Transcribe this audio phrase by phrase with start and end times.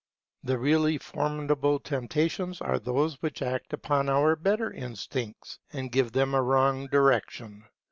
[0.43, 6.33] The really formidable temptations are those which act upon our better instincts, and give them
[6.33, 7.65] a wrong direction.